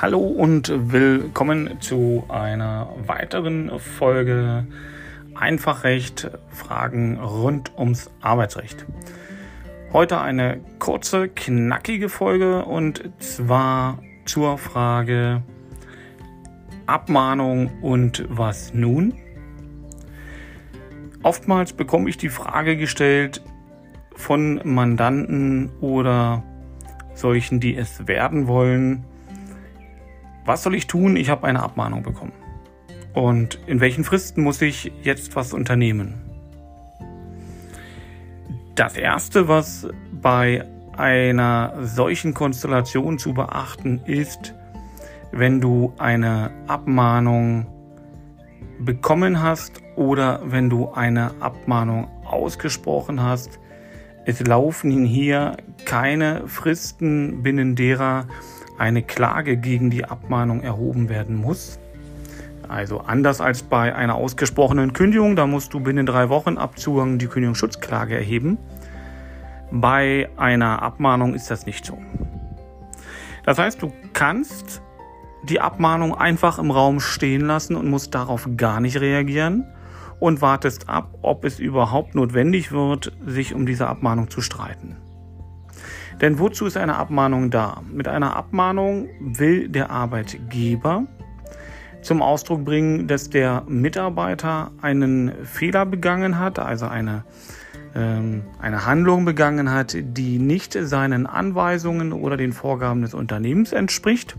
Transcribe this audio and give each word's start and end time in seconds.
Hallo 0.00 0.20
und 0.20 0.92
willkommen 0.92 1.80
zu 1.80 2.22
einer 2.28 2.88
weiteren 3.08 3.80
Folge 3.80 4.64
Einfachrecht 5.34 6.30
Fragen 6.50 7.18
rund 7.18 7.76
ums 7.76 8.08
Arbeitsrecht. 8.20 8.86
Heute 9.92 10.20
eine 10.20 10.60
kurze, 10.78 11.28
knackige 11.28 12.08
Folge 12.08 12.64
und 12.64 13.10
zwar 13.18 13.98
zur 14.24 14.56
Frage 14.56 15.42
Abmahnung 16.86 17.82
und 17.82 18.24
was 18.28 18.72
nun? 18.72 19.14
Oftmals 21.24 21.72
bekomme 21.72 22.08
ich 22.08 22.18
die 22.18 22.28
Frage 22.28 22.76
gestellt 22.76 23.42
von 24.14 24.60
Mandanten 24.62 25.72
oder 25.80 26.44
solchen, 27.14 27.58
die 27.58 27.76
es 27.76 28.06
werden 28.06 28.46
wollen, 28.46 29.04
was 30.48 30.62
soll 30.62 30.74
ich 30.74 30.86
tun? 30.86 31.16
Ich 31.16 31.28
habe 31.28 31.46
eine 31.46 31.62
Abmahnung 31.62 32.02
bekommen. 32.02 32.32
Und 33.12 33.60
in 33.66 33.80
welchen 33.80 34.02
Fristen 34.02 34.42
muss 34.42 34.62
ich 34.62 34.90
jetzt 35.02 35.36
was 35.36 35.52
unternehmen? 35.52 36.14
Das 38.74 38.96
Erste, 38.96 39.46
was 39.46 39.88
bei 40.10 40.64
einer 40.96 41.74
solchen 41.82 42.32
Konstellation 42.32 43.18
zu 43.18 43.34
beachten 43.34 44.00
ist, 44.06 44.54
wenn 45.32 45.60
du 45.60 45.92
eine 45.98 46.50
Abmahnung 46.66 47.66
bekommen 48.80 49.42
hast 49.42 49.82
oder 49.96 50.40
wenn 50.44 50.70
du 50.70 50.92
eine 50.92 51.32
Abmahnung 51.40 52.08
ausgesprochen 52.24 53.22
hast, 53.22 53.58
es 54.24 54.40
laufen 54.40 55.04
hier 55.04 55.56
keine 55.84 56.46
Fristen, 56.48 57.42
binnen 57.42 57.76
derer 57.76 58.26
eine 58.78 59.02
Klage 59.02 59.56
gegen 59.56 59.90
die 59.90 60.04
Abmahnung 60.04 60.62
erhoben 60.62 61.08
werden 61.08 61.36
muss. 61.36 61.78
Also 62.68 63.00
anders 63.00 63.40
als 63.40 63.62
bei 63.62 63.94
einer 63.94 64.14
ausgesprochenen 64.14 64.92
Kündigung, 64.92 65.36
da 65.36 65.46
musst 65.46 65.72
du 65.74 65.80
binnen 65.80 66.06
drei 66.06 66.28
Wochen 66.28 66.58
ab 66.58 66.78
Zugang 66.78 67.18
die 67.18 67.26
Kündigungsschutzklage 67.26 68.14
erheben. 68.14 68.58
Bei 69.70 70.28
einer 70.36 70.82
Abmahnung 70.82 71.34
ist 71.34 71.50
das 71.50 71.66
nicht 71.66 71.84
so. 71.84 71.98
Das 73.44 73.58
heißt, 73.58 73.80
du 73.82 73.92
kannst 74.12 74.82
die 75.42 75.60
Abmahnung 75.60 76.14
einfach 76.14 76.58
im 76.58 76.70
Raum 76.70 77.00
stehen 77.00 77.42
lassen 77.42 77.76
und 77.76 77.88
musst 77.88 78.14
darauf 78.14 78.48
gar 78.56 78.80
nicht 78.80 79.00
reagieren 79.00 79.64
und 80.20 80.42
wartest 80.42 80.88
ab, 80.88 81.14
ob 81.22 81.44
es 81.44 81.58
überhaupt 81.58 82.14
notwendig 82.14 82.72
wird, 82.72 83.12
sich 83.24 83.54
um 83.54 83.64
diese 83.64 83.86
Abmahnung 83.86 84.28
zu 84.30 84.40
streiten. 84.40 84.96
Denn 86.20 86.38
wozu 86.38 86.66
ist 86.66 86.76
eine 86.76 86.96
Abmahnung 86.96 87.50
da? 87.50 87.82
Mit 87.90 88.08
einer 88.08 88.34
Abmahnung 88.34 89.08
will 89.20 89.68
der 89.68 89.90
Arbeitgeber 89.90 91.06
zum 92.02 92.22
Ausdruck 92.22 92.64
bringen, 92.64 93.06
dass 93.06 93.30
der 93.30 93.64
Mitarbeiter 93.68 94.72
einen 94.80 95.32
Fehler 95.44 95.86
begangen 95.86 96.38
hat, 96.38 96.58
also 96.58 96.86
eine, 96.86 97.24
ähm, 97.94 98.42
eine 98.60 98.86
Handlung 98.86 99.24
begangen 99.24 99.70
hat, 99.70 99.96
die 99.96 100.38
nicht 100.38 100.72
seinen 100.72 101.26
Anweisungen 101.26 102.12
oder 102.12 102.36
den 102.36 102.52
Vorgaben 102.52 103.02
des 103.02 103.14
Unternehmens 103.14 103.72
entspricht 103.72 104.36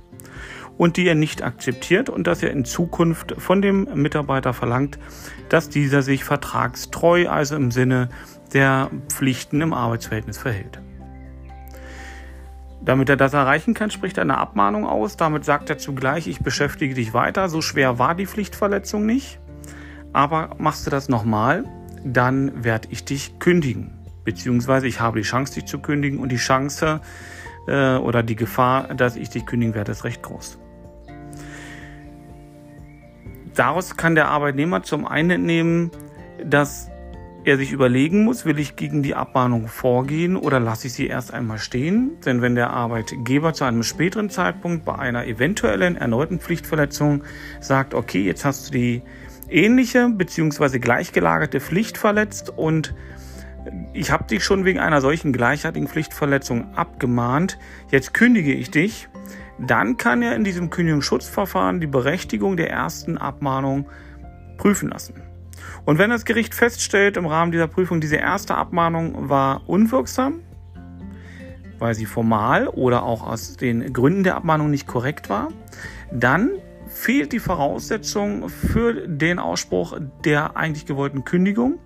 und 0.78 0.98
die 0.98 1.08
er 1.08 1.16
nicht 1.16 1.44
akzeptiert 1.44 2.10
und 2.10 2.28
dass 2.28 2.42
er 2.44 2.52
in 2.52 2.66
Zukunft 2.66 3.36
von 3.38 3.62
dem 3.62 3.88
Mitarbeiter 3.94 4.54
verlangt, 4.54 4.98
dass 5.50 5.70
dieser 5.70 6.02
sich 6.02 6.24
vertragstreu, 6.24 7.28
also 7.28 7.56
im 7.56 7.72
Sinne 7.72 8.10
der 8.54 8.90
Pflichten 9.10 9.62
im 9.62 9.74
Arbeitsverhältnis 9.74 10.38
verhält. 10.38 10.82
Damit 12.82 13.10
er 13.10 13.18
das 13.18 13.34
erreichen 13.34 13.74
kann, 13.74 13.92
spricht 13.92 14.18
er 14.18 14.24
eine 14.24 14.38
Abmahnung 14.38 14.86
aus. 14.86 15.18
Damit 15.18 15.44
sagt 15.44 15.70
er 15.70 15.78
zugleich, 15.78 16.28
ich 16.28 16.40
beschäftige 16.40 16.94
dich 16.94 17.14
weiter. 17.14 17.50
So 17.50 17.62
schwer 17.62 18.00
war 18.00 18.16
die 18.16 18.26
Pflichtverletzung 18.26 19.06
nicht. 19.06 19.40
Aber 20.14 20.56
machst 20.58 20.86
du 20.86 20.90
das 20.90 21.10
nochmal, 21.10 21.66
dann 22.04 22.64
werde 22.64 22.88
ich 22.92 23.04
dich 23.06 23.38
kündigen. 23.40 23.92
Beziehungsweise 24.24 24.88
ich 24.88 25.00
habe 25.00 25.20
die 25.20 25.26
Chance, 25.26 25.56
dich 25.56 25.66
zu 25.66 25.80
kündigen 25.80 26.20
und 26.20 26.32
die 26.32 26.38
Chance 26.38 27.02
äh, 27.68 27.96
oder 27.98 28.24
die 28.24 28.36
Gefahr, 28.36 28.94
dass 28.96 29.16
ich 29.16 29.30
dich 29.30 29.46
kündigen 29.46 29.76
werde, 29.76 29.92
ist 29.92 30.04
recht 30.04 30.24
groß. 30.24 30.58
Daraus 33.56 33.98
kann 33.98 34.16
der 34.16 34.30
Arbeitnehmer 34.30 34.84
zum 34.84 35.06
einen 35.06 35.32
entnehmen, 35.32 35.92
dass 36.44 36.90
er 37.50 37.58
sich 37.58 37.72
überlegen 37.72 38.24
muss, 38.24 38.46
will 38.46 38.60
ich 38.60 38.76
gegen 38.76 39.02
die 39.02 39.16
Abmahnung 39.16 39.68
vorgehen 39.68 40.38
oder 40.38 40.60
lasse 40.60 40.88
ich 40.88 40.94
sie 40.94 41.08
erst 41.08 41.34
einmal 41.34 41.58
stehen? 41.58 42.12
Denn 42.24 42.42
wenn 42.42 42.54
der 42.54 42.70
Arbeitgeber 42.70 43.54
zu 43.54 43.64
einem 43.64 43.82
späteren 43.82 44.30
Zeitpunkt 44.30 44.86
bei 44.86 44.96
einer 44.96 45.26
eventuellen 45.26 45.98
erneuten 45.98 46.40
Pflichtverletzung 46.40 47.24
sagt, 47.60 47.96
okay, 47.96 48.22
jetzt 48.22 48.46
hast 48.46 48.68
du 48.68 48.72
die 48.72 49.02
ähnliche 49.50 50.10
bzw. 50.10 50.78
gleichgelagerte 50.78 51.60
Pflicht 51.60 51.98
verletzt 51.98 52.52
und 52.56 52.94
ich 53.94 54.12
habe 54.12 54.26
dich 54.26 54.44
schon 54.44 54.64
wegen 54.64 54.80
einer 54.80 55.02
solchen 55.02 55.34
gleichartigen 55.34 55.88
Pflichtverletzung 55.88 56.76
abgemahnt, 56.76 57.58
jetzt 57.92 58.14
kündige 58.14 58.54
ich 58.54 58.70
dich, 58.70 59.10
dann 59.58 59.98
kann 59.98 60.22
er 60.22 60.36
in 60.36 60.44
diesem 60.44 60.70
Kündigungsschutzverfahren 60.70 61.82
die 61.82 61.88
Berechtigung 61.88 62.58
der 62.58 62.70
ersten 62.70 63.18
Abmahnung 63.18 63.88
prüfen 64.58 64.90
lassen. 64.90 65.24
Und 65.86 65.98
wenn 65.98 66.10
das 66.10 66.26
Gericht 66.26 66.54
feststellt 66.54 67.18
im 67.18 67.26
Rahmen 67.26 67.52
dieser 67.52 67.68
Prüfung, 67.68 68.02
diese 68.02 68.18
erste 68.18 68.56
Abmahnung 68.56 69.30
war 69.30 69.68
unwirksam, 69.68 70.42
weil 71.80 71.96
sie 71.96 72.06
formal 72.06 72.68
oder 72.68 73.04
auch 73.04 73.26
aus 73.26 73.56
den 73.56 73.94
Gründen 73.94 74.24
der 74.24 74.36
Abmahnung 74.36 74.70
nicht 74.70 74.88
korrekt 74.88 75.30
war, 75.30 75.50
dann 76.12 76.52
fehlt 76.88 77.32
die 77.32 77.40
Voraussetzung 77.40 78.50
für 78.50 79.08
den 79.08 79.40
Ausspruch 79.40 79.98
der 80.26 80.58
eigentlich 80.58 80.86
gewollten 80.86 81.24
Kündigung. 81.24 81.80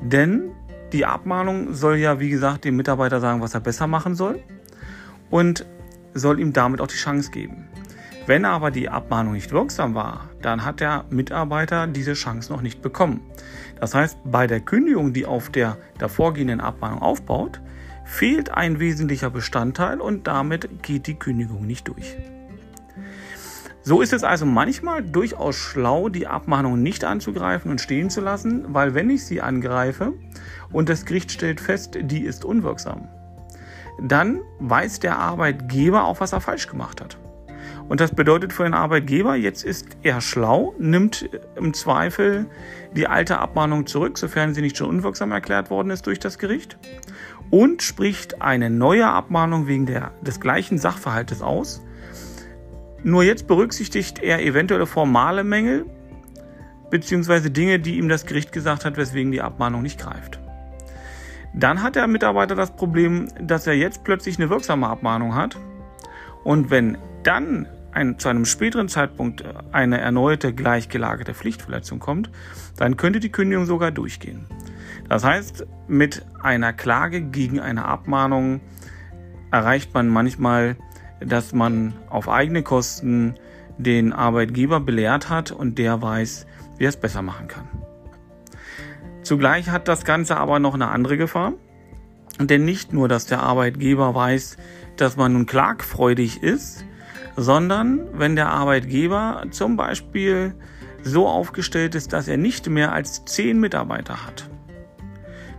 Denn 0.00 0.50
die 0.92 1.06
Abmahnung 1.06 1.74
soll 1.74 1.96
ja, 1.96 2.20
wie 2.20 2.28
gesagt, 2.28 2.64
dem 2.64 2.76
Mitarbeiter 2.76 3.20
sagen, 3.20 3.40
was 3.40 3.54
er 3.54 3.60
besser 3.60 3.86
machen 3.86 4.14
soll 4.14 4.40
und 5.30 5.66
soll 6.14 6.40
ihm 6.40 6.52
damit 6.52 6.80
auch 6.80 6.86
die 6.86 6.96
Chance 6.96 7.30
geben. 7.30 7.65
Wenn 8.26 8.44
aber 8.44 8.72
die 8.72 8.88
Abmahnung 8.88 9.34
nicht 9.34 9.52
wirksam 9.52 9.94
war, 9.94 10.30
dann 10.42 10.64
hat 10.64 10.80
der 10.80 11.04
Mitarbeiter 11.10 11.86
diese 11.86 12.14
Chance 12.14 12.52
noch 12.52 12.60
nicht 12.60 12.82
bekommen. 12.82 13.20
Das 13.78 13.94
heißt, 13.94 14.18
bei 14.24 14.48
der 14.48 14.58
Kündigung, 14.58 15.12
die 15.12 15.26
auf 15.26 15.48
der 15.50 15.78
davorgehenden 15.98 16.60
Abmahnung 16.60 17.02
aufbaut, 17.02 17.60
fehlt 18.04 18.50
ein 18.50 18.80
wesentlicher 18.80 19.30
Bestandteil 19.30 20.00
und 20.00 20.26
damit 20.26 20.82
geht 20.82 21.06
die 21.06 21.14
Kündigung 21.14 21.66
nicht 21.66 21.86
durch. 21.86 22.16
So 23.82 24.00
ist 24.00 24.12
es 24.12 24.24
also 24.24 24.44
manchmal 24.44 25.04
durchaus 25.04 25.54
schlau, 25.54 26.08
die 26.08 26.26
Abmahnung 26.26 26.82
nicht 26.82 27.04
anzugreifen 27.04 27.70
und 27.70 27.80
stehen 27.80 28.10
zu 28.10 28.20
lassen, 28.20 28.64
weil 28.74 28.94
wenn 28.94 29.08
ich 29.08 29.24
sie 29.24 29.40
angreife 29.40 30.14
und 30.72 30.88
das 30.88 31.04
Gericht 31.04 31.30
stellt 31.30 31.60
fest, 31.60 31.96
die 32.00 32.22
ist 32.22 32.44
unwirksam, 32.44 33.06
dann 34.02 34.40
weiß 34.58 34.98
der 34.98 35.16
Arbeitgeber 35.20 36.04
auch, 36.04 36.18
was 36.18 36.32
er 36.32 36.40
falsch 36.40 36.66
gemacht 36.66 37.00
hat. 37.00 37.16
Und 37.88 38.00
das 38.00 38.14
bedeutet 38.14 38.52
für 38.52 38.64
den 38.64 38.74
Arbeitgeber, 38.74 39.36
jetzt 39.36 39.64
ist 39.64 39.96
er 40.02 40.20
schlau, 40.20 40.74
nimmt 40.78 41.28
im 41.54 41.72
Zweifel 41.72 42.46
die 42.96 43.06
alte 43.06 43.38
Abmahnung 43.38 43.86
zurück, 43.86 44.18
sofern 44.18 44.54
sie 44.54 44.60
nicht 44.60 44.76
schon 44.76 44.88
unwirksam 44.88 45.30
erklärt 45.30 45.70
worden 45.70 45.90
ist 45.90 46.06
durch 46.06 46.18
das 46.18 46.38
Gericht, 46.38 46.78
und 47.50 47.82
spricht 47.82 48.42
eine 48.42 48.70
neue 48.70 49.06
Abmahnung 49.06 49.68
wegen 49.68 49.86
der, 49.86 50.12
des 50.20 50.40
gleichen 50.40 50.78
Sachverhaltes 50.78 51.42
aus. 51.42 51.80
Nur 53.04 53.22
jetzt 53.22 53.46
berücksichtigt 53.46 54.18
er 54.20 54.42
eventuelle 54.42 54.86
formale 54.86 55.44
Mängel 55.44 55.86
beziehungsweise 56.90 57.50
Dinge, 57.50 57.78
die 57.78 57.98
ihm 57.98 58.08
das 58.08 58.26
Gericht 58.26 58.52
gesagt 58.52 58.84
hat, 58.84 58.96
weswegen 58.96 59.30
die 59.30 59.42
Abmahnung 59.42 59.82
nicht 59.82 60.00
greift. 60.00 60.40
Dann 61.54 61.82
hat 61.82 61.96
der 61.96 62.06
Mitarbeiter 62.06 62.54
das 62.54 62.74
Problem, 62.74 63.28
dass 63.40 63.66
er 63.66 63.74
jetzt 63.74 64.04
plötzlich 64.04 64.38
eine 64.38 64.50
wirksame 64.50 64.88
Abmahnung 64.88 65.34
hat. 65.34 65.56
Und 66.44 66.70
wenn 66.70 66.98
dann 67.22 67.66
ein, 67.96 68.18
zu 68.18 68.28
einem 68.28 68.44
späteren 68.44 68.88
Zeitpunkt 68.88 69.42
eine 69.72 69.98
erneute 69.98 70.52
gleichgelagerte 70.52 71.34
Pflichtverletzung 71.34 71.98
kommt, 71.98 72.30
dann 72.76 72.96
könnte 72.96 73.20
die 73.20 73.32
Kündigung 73.32 73.66
sogar 73.66 73.90
durchgehen. 73.90 74.46
Das 75.08 75.24
heißt, 75.24 75.66
mit 75.88 76.24
einer 76.42 76.72
Klage 76.72 77.22
gegen 77.22 77.58
eine 77.58 77.86
Abmahnung 77.86 78.60
erreicht 79.50 79.94
man 79.94 80.08
manchmal, 80.08 80.76
dass 81.20 81.52
man 81.52 81.94
auf 82.10 82.28
eigene 82.28 82.62
Kosten 82.62 83.34
den 83.78 84.12
Arbeitgeber 84.12 84.80
belehrt 84.80 85.30
hat 85.30 85.50
und 85.50 85.78
der 85.78 86.02
weiß, 86.02 86.46
wie 86.76 86.84
er 86.84 86.90
es 86.90 86.96
besser 86.96 87.22
machen 87.22 87.48
kann. 87.48 87.68
Zugleich 89.22 89.70
hat 89.70 89.88
das 89.88 90.04
Ganze 90.04 90.36
aber 90.36 90.58
noch 90.58 90.74
eine 90.74 90.88
andere 90.88 91.16
Gefahr. 91.16 91.54
Denn 92.38 92.66
nicht 92.66 92.92
nur, 92.92 93.08
dass 93.08 93.24
der 93.24 93.42
Arbeitgeber 93.42 94.14
weiß, 94.14 94.58
dass 94.98 95.16
man 95.16 95.32
nun 95.32 95.46
klagfreudig 95.46 96.42
ist, 96.42 96.84
sondern 97.36 98.00
wenn 98.18 98.36
der 98.36 98.48
Arbeitgeber 98.48 99.44
zum 99.50 99.76
Beispiel 99.76 100.54
so 101.02 101.28
aufgestellt 101.28 101.94
ist, 101.94 102.12
dass 102.12 102.28
er 102.28 102.36
nicht 102.36 102.68
mehr 102.68 102.92
als 102.92 103.24
zehn 103.24 103.60
Mitarbeiter 103.60 104.26
hat, 104.26 104.48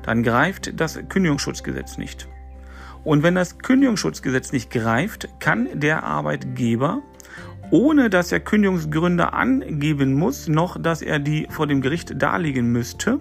dann 0.03 0.23
greift 0.23 0.79
das 0.79 0.99
Kündigungsschutzgesetz 1.07 1.97
nicht. 1.97 2.27
Und 3.03 3.23
wenn 3.23 3.35
das 3.35 3.57
Kündigungsschutzgesetz 3.59 4.51
nicht 4.51 4.69
greift, 4.71 5.29
kann 5.39 5.69
der 5.73 6.03
Arbeitgeber 6.03 7.01
ohne 7.69 8.09
dass 8.09 8.31
er 8.31 8.39
Kündigungsgründe 8.39 9.33
angeben 9.33 10.13
muss, 10.13 10.47
noch 10.47 10.81
dass 10.81 11.01
er 11.01 11.19
die 11.19 11.47
vor 11.49 11.67
dem 11.67 11.81
Gericht 11.81 12.21
darlegen 12.21 12.71
müsste, 12.71 13.19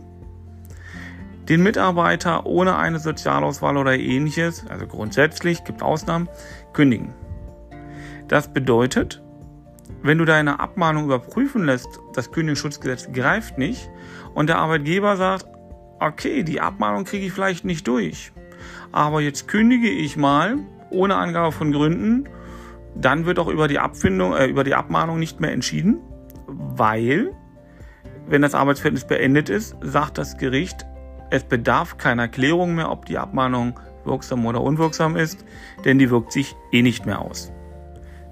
den 1.49 1.63
Mitarbeiter 1.63 2.47
ohne 2.47 2.77
eine 2.77 2.99
Sozialauswahl 2.99 3.77
oder 3.77 3.99
ähnliches, 3.99 4.67
also 4.69 4.87
grundsätzlich, 4.87 5.65
gibt 5.65 5.83
Ausnahmen, 5.83 6.29
kündigen. 6.73 7.13
Das 8.29 8.53
bedeutet, 8.53 9.23
wenn 10.03 10.19
du 10.19 10.25
deine 10.25 10.61
Abmahnung 10.61 11.05
überprüfen 11.05 11.65
lässt, 11.65 11.89
das 12.13 12.33
Kündigungsschutzgesetz 12.33 13.13
greift 13.13 13.59
nicht 13.59 13.89
und 14.35 14.49
der 14.49 14.59
Arbeitgeber 14.59 15.17
sagt, 15.17 15.47
okay, 16.01 16.43
die 16.43 16.61
Abmahnung 16.61 17.05
kriege 17.05 17.27
ich 17.27 17.33
vielleicht 17.33 17.65
nicht 17.65 17.87
durch, 17.87 18.33
aber 18.93 19.21
jetzt 19.21 19.49
kündige 19.49 19.89
ich 19.89 20.17
mal 20.17 20.59
ohne 20.91 21.17
Angabe 21.17 21.53
von 21.53 21.73
Gründen, 21.73 22.29
dann 22.95 23.27
wird 23.27 23.39
auch 23.39 23.49
über 23.49 23.69
die 23.69 23.79
Abfindung, 23.79 24.35
äh, 24.35 24.47
über 24.47 24.65
die 24.65 24.75
Abmahnung 24.75 25.19
nicht 25.19 25.41
mehr 25.41 25.53
entschieden, 25.53 26.01
weil 26.47 27.33
wenn 28.27 28.43
das 28.43 28.55
Arbeitsverhältnis 28.55 29.07
beendet 29.07 29.49
ist, 29.49 29.77
sagt 29.81 30.19
das 30.19 30.37
Gericht, 30.37 30.87
es 31.31 31.45
bedarf 31.45 31.99
keiner 31.99 32.29
Klärung 32.29 32.75
mehr, 32.75 32.91
ob 32.91 33.07
die 33.07 33.19
Abmahnung 33.19 33.79
wirksam 34.05 34.47
oder 34.47 34.61
unwirksam 34.61 35.17
ist, 35.17 35.45
denn 35.85 35.99
die 35.99 36.11
wirkt 36.11 36.33
sich 36.33 36.57
eh 36.73 36.83
nicht 36.83 37.07
mehr 37.07 37.21
aus. 37.21 37.53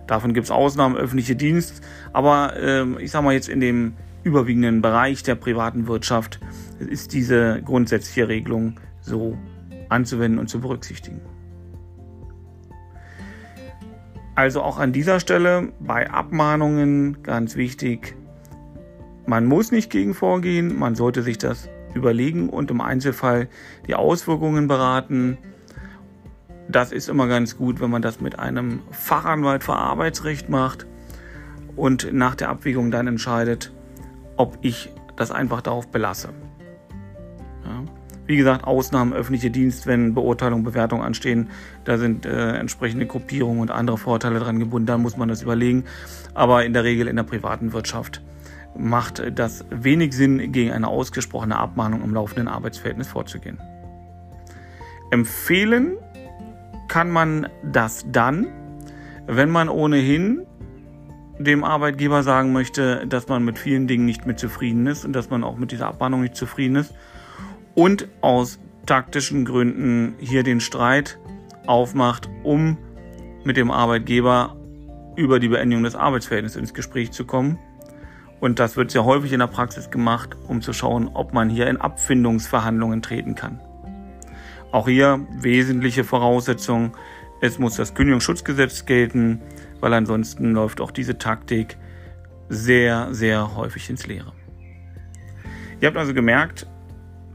Davon 0.06 0.34
gibt 0.34 0.44
es 0.44 0.50
Ausnahmen, 0.50 0.96
öffentliche 0.96 1.36
Dienst, 1.36 1.82
aber 2.12 2.54
äh, 2.56 3.02
ich 3.02 3.10
sage 3.10 3.24
mal 3.24 3.34
jetzt 3.34 3.48
in 3.48 3.60
dem 3.60 3.94
überwiegenden 4.22 4.82
Bereich 4.82 5.22
der 5.22 5.34
privaten 5.34 5.86
Wirtschaft 5.86 6.40
ist 6.78 7.12
diese 7.12 7.62
grundsätzliche 7.64 8.28
Regelung 8.28 8.80
so 9.00 9.36
anzuwenden 9.88 10.38
und 10.38 10.48
zu 10.48 10.60
berücksichtigen. 10.60 11.20
Also 14.34 14.62
auch 14.62 14.78
an 14.78 14.92
dieser 14.92 15.20
Stelle 15.20 15.72
bei 15.78 16.10
Abmahnungen 16.10 17.22
ganz 17.22 17.54
wichtig, 17.54 18.16
man 19.26 19.46
muss 19.46 19.70
nicht 19.70 19.90
gegen 19.90 20.12
vorgehen, 20.12 20.78
man 20.78 20.96
sollte 20.96 21.22
sich 21.22 21.38
das 21.38 21.68
überlegen 21.94 22.48
und 22.48 22.70
im 22.70 22.80
Einzelfall 22.80 23.48
die 23.86 23.94
Auswirkungen 23.94 24.66
beraten. 24.66 25.38
Das 26.68 26.92
ist 26.92 27.08
immer 27.08 27.26
ganz 27.26 27.56
gut, 27.56 27.80
wenn 27.80 27.90
man 27.90 28.02
das 28.02 28.20
mit 28.20 28.38
einem 28.38 28.80
Fachanwalt 28.90 29.64
für 29.64 29.74
Arbeitsrecht 29.74 30.48
macht 30.48 30.86
und 31.76 32.12
nach 32.12 32.34
der 32.34 32.48
Abwägung 32.48 32.90
dann 32.90 33.06
entscheidet, 33.06 33.72
ob 34.36 34.58
ich 34.62 34.90
das 35.16 35.30
einfach 35.30 35.60
darauf 35.60 35.88
belasse. 35.88 36.30
Ja. 37.64 37.84
Wie 38.26 38.36
gesagt, 38.36 38.64
Ausnahmen 38.64 39.12
öffentliche 39.12 39.50
Dienst, 39.50 39.86
wenn 39.86 40.14
Beurteilung, 40.14 40.64
Bewertung 40.64 41.02
anstehen, 41.02 41.50
da 41.84 41.98
sind 41.98 42.24
äh, 42.24 42.56
entsprechende 42.56 43.06
Gruppierungen 43.06 43.60
und 43.60 43.70
andere 43.70 43.98
Vorteile 43.98 44.38
dran 44.38 44.58
gebunden, 44.58 44.86
dann 44.86 45.02
muss 45.02 45.18
man 45.18 45.28
das 45.28 45.42
überlegen. 45.42 45.84
Aber 46.32 46.64
in 46.64 46.72
der 46.72 46.84
Regel 46.84 47.06
in 47.06 47.16
der 47.16 47.22
privaten 47.24 47.74
Wirtschaft 47.74 48.22
macht 48.76 49.22
das 49.38 49.64
wenig 49.70 50.14
Sinn, 50.14 50.52
gegen 50.52 50.72
eine 50.72 50.88
ausgesprochene 50.88 51.56
Abmahnung 51.56 52.02
im 52.02 52.14
laufenden 52.14 52.48
Arbeitsverhältnis 52.48 53.08
vorzugehen. 53.08 53.58
Empfehlen 55.10 55.98
kann 56.94 57.10
man 57.10 57.48
das 57.64 58.06
dann, 58.12 58.46
wenn 59.26 59.50
man 59.50 59.68
ohnehin 59.68 60.46
dem 61.40 61.64
Arbeitgeber 61.64 62.22
sagen 62.22 62.52
möchte, 62.52 63.04
dass 63.08 63.26
man 63.26 63.44
mit 63.44 63.58
vielen 63.58 63.88
Dingen 63.88 64.04
nicht 64.04 64.26
mit 64.26 64.38
zufrieden 64.38 64.86
ist 64.86 65.04
und 65.04 65.12
dass 65.12 65.28
man 65.28 65.42
auch 65.42 65.56
mit 65.56 65.72
dieser 65.72 65.88
Abmahnung 65.88 66.20
nicht 66.20 66.36
zufrieden 66.36 66.76
ist 66.76 66.94
und 67.74 68.06
aus 68.20 68.60
taktischen 68.86 69.44
Gründen 69.44 70.14
hier 70.20 70.44
den 70.44 70.60
Streit 70.60 71.18
aufmacht, 71.66 72.30
um 72.44 72.78
mit 73.42 73.56
dem 73.56 73.72
Arbeitgeber 73.72 74.54
über 75.16 75.40
die 75.40 75.48
Beendigung 75.48 75.82
des 75.82 75.96
Arbeitsverhältnisses 75.96 76.60
ins 76.60 76.74
Gespräch 76.74 77.10
zu 77.10 77.24
kommen. 77.24 77.58
Und 78.38 78.60
das 78.60 78.76
wird 78.76 78.92
sehr 78.92 79.04
häufig 79.04 79.32
in 79.32 79.40
der 79.40 79.48
Praxis 79.48 79.90
gemacht, 79.90 80.36
um 80.46 80.62
zu 80.62 80.72
schauen, 80.72 81.10
ob 81.12 81.34
man 81.34 81.50
hier 81.50 81.66
in 81.66 81.76
Abfindungsverhandlungen 81.76 83.02
treten 83.02 83.34
kann. 83.34 83.58
Auch 84.74 84.88
hier 84.88 85.24
wesentliche 85.30 86.02
Voraussetzung, 86.02 86.96
es 87.40 87.60
muss 87.60 87.76
das 87.76 87.94
Kündigungsschutzgesetz 87.94 88.86
gelten, 88.86 89.40
weil 89.78 89.94
ansonsten 89.94 90.52
läuft 90.52 90.80
auch 90.80 90.90
diese 90.90 91.16
Taktik 91.16 91.76
sehr, 92.48 93.14
sehr 93.14 93.54
häufig 93.54 93.88
ins 93.88 94.08
Leere. 94.08 94.32
Ihr 95.80 95.86
habt 95.86 95.96
also 95.96 96.12
gemerkt, 96.12 96.66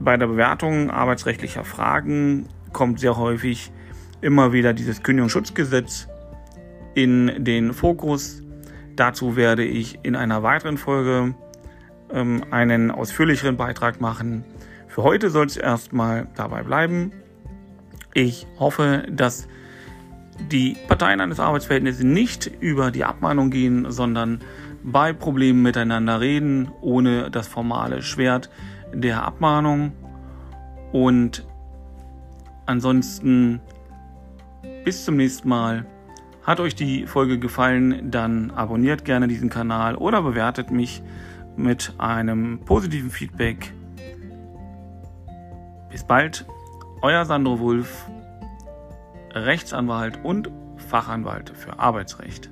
bei 0.02 0.18
der 0.18 0.28
Bewertung 0.28 0.92
arbeitsrechtlicher 0.92 1.64
Fragen 1.64 2.50
kommt 2.74 3.00
sehr 3.00 3.16
häufig 3.16 3.72
immer 4.20 4.52
wieder 4.52 4.74
dieses 4.74 5.02
Kündigungsschutzgesetz 5.02 6.10
in 6.94 7.46
den 7.46 7.72
Fokus. 7.72 8.44
Dazu 8.98 9.38
werde 9.38 9.64
ich 9.64 9.98
in 10.04 10.18
einer 10.18 10.44
weiteren 10.44 10.78
Folge 10.78 11.36
ähm, 12.12 12.44
einen 12.52 12.92
ausführlicheren 12.92 13.56
Beitrag 13.56 14.02
machen. 14.02 14.44
Für 14.90 15.04
heute 15.04 15.30
soll 15.30 15.46
es 15.46 15.56
erstmal 15.56 16.28
dabei 16.36 16.64
bleiben. 16.64 17.14
Ich 18.14 18.48
hoffe, 18.58 19.06
dass 19.10 19.48
die 20.52 20.78
Parteien 20.88 21.22
eines 21.22 21.40
Arbeitsverhältnisses 21.40 22.04
nicht 22.04 22.50
über 22.60 22.92
die 22.92 23.04
Abmahnung 23.04 23.50
gehen, 23.52 23.92
sondern 23.92 24.40
bei 24.84 25.14
Problemen 25.14 25.62
miteinander 25.62 26.22
reden, 26.22 26.72
ohne 26.82 27.30
das 27.30 27.48
formale 27.48 28.02
Schwert 28.02 28.50
der 28.94 29.24
Abmahnung. 29.24 29.92
Und 30.92 31.46
ansonsten 32.66 33.62
bis 34.84 35.06
zum 35.06 35.18
nächsten 35.18 35.50
Mal. 35.50 35.86
Hat 36.44 36.60
euch 36.60 36.74
die 36.74 37.06
Folge 37.06 37.38
gefallen, 37.38 38.10
dann 38.10 38.52
abonniert 38.52 39.06
gerne 39.06 39.28
diesen 39.28 39.50
Kanal 39.50 39.96
oder 39.96 40.22
bewertet 40.22 40.72
mich 40.72 41.04
mit 41.56 41.94
einem 41.98 42.62
positiven 42.66 43.12
Feedback. 43.12 43.74
Bis 45.92 46.04
bald. 46.04 46.46
Euer 47.02 47.24
Sandro 47.24 47.60
Wulf, 47.60 48.10
Rechtsanwalt 49.32 50.20
und 50.26 50.52
Fachanwalt 50.76 51.50
für 51.50 51.80
Arbeitsrecht. 51.80 52.50